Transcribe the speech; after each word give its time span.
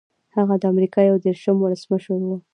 هغه 0.35 0.55
د 0.61 0.63
امریکا 0.73 0.99
یو 1.03 1.17
دېرشم 1.25 1.57
ولسمشر 1.59 2.19
و. 2.25 2.29